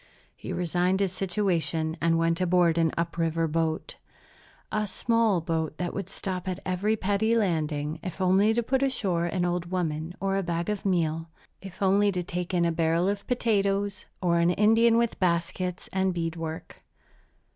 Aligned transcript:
He 0.35 0.51
resigned 0.51 0.99
his 0.99 1.11
situation 1.11 1.95
and 2.01 2.17
went 2.17 2.41
aboard 2.41 2.79
an 2.79 2.91
up 2.97 3.19
river 3.19 3.47
boat, 3.47 3.97
a 4.71 4.87
small 4.87 5.41
boat 5.41 5.77
that 5.77 5.93
would 5.93 6.09
stop 6.09 6.47
at 6.47 6.59
every 6.65 6.95
petty 6.95 7.35
landing, 7.37 7.99
if 8.01 8.19
only 8.19 8.51
to 8.55 8.63
put 8.63 8.81
ashore 8.81 9.27
an 9.27 9.45
old 9.45 9.69
woman 9.69 10.15
or 10.19 10.37
a 10.37 10.41
bag 10.41 10.69
of 10.71 10.87
meal, 10.87 11.29
if 11.61 11.83
only 11.83 12.11
to 12.13 12.23
take 12.23 12.51
in 12.51 12.65
a 12.65 12.71
barrel 12.71 13.07
of 13.07 13.27
potatoes 13.27 14.07
or 14.23 14.39
an 14.39 14.49
Indian 14.49 14.97
with 14.97 15.19
baskets 15.19 15.87
and 15.93 16.15
bead 16.15 16.35
work. 16.35 16.81